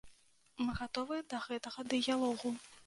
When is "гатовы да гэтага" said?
0.79-1.89